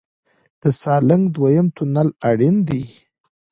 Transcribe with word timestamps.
د 0.61 0.63
سالنګ 0.81 1.23
دویم 1.35 1.67
تونل 1.75 2.09
اړین 2.29 2.55
دی 2.67 2.83